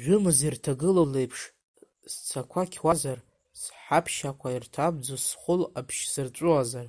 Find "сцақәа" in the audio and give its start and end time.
2.12-2.62